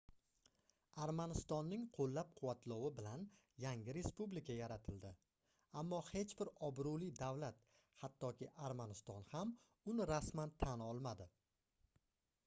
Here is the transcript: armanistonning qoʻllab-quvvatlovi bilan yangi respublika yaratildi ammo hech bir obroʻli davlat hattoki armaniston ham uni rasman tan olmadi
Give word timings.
armanistonning 1.01 1.81
qoʻllab-quvvatlovi 1.97 2.89
bilan 2.99 3.25
yangi 3.65 3.95
respublika 3.97 4.55
yaratildi 4.61 5.11
ammo 5.83 5.99
hech 6.09 6.33
bir 6.41 6.51
obroʻli 6.69 7.11
davlat 7.21 7.61
hattoki 8.05 8.49
armaniston 8.71 9.29
ham 9.37 9.55
uni 9.95 10.09
rasman 10.17 10.55
tan 10.67 10.85
olmadi 10.91 11.29